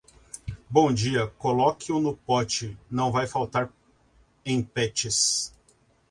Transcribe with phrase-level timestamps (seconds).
[0.67, 3.71] Bom dia, coloque-o no pote, que não vai faltar
[4.43, 5.53] em patches.